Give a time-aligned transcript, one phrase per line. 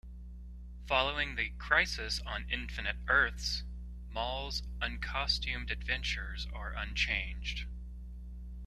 [0.87, 3.61] Following the "Crisis on Infinite Earths",
[4.09, 7.67] Mal's uncostumed adventures are unchanged.